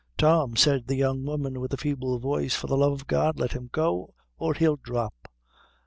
[0.17, 3.51] "Tom," said the young woman, with a feeble voice, "for the love of God let
[3.53, 5.29] him go or he'll drop."